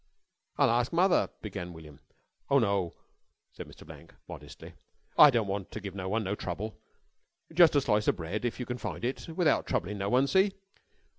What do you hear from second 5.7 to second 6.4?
give no one no